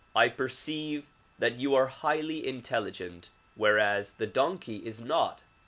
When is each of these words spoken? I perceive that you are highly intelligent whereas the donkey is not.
I 0.15 0.29
perceive 0.29 1.11
that 1.37 1.57
you 1.59 1.75
are 1.75 1.85
highly 1.85 2.47
intelligent 2.47 3.29
whereas 3.53 4.13
the 4.13 4.25
donkey 4.25 4.77
is 4.77 4.99
not. 4.99 5.41